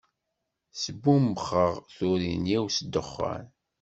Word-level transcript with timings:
Sbumbxeɣ 0.83 1.73
turin-iw 1.95 2.63
s 2.75 2.77
ddexxan. 2.85 3.45